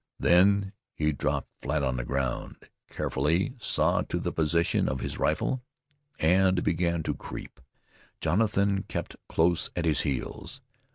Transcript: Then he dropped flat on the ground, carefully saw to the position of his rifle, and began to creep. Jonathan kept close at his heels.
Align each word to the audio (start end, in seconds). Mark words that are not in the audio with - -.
Then 0.19 0.73
he 0.95 1.11
dropped 1.11 1.49
flat 1.59 1.83
on 1.83 1.97
the 1.97 2.03
ground, 2.03 2.69
carefully 2.89 3.53
saw 3.59 4.01
to 4.01 4.17
the 4.19 4.31
position 4.31 4.89
of 4.89 4.99
his 4.99 5.19
rifle, 5.19 5.61
and 6.17 6.63
began 6.63 7.03
to 7.03 7.13
creep. 7.13 7.59
Jonathan 8.19 8.81
kept 8.81 9.15
close 9.29 9.69
at 9.75 9.85
his 9.85 9.99
heels. 9.99 10.61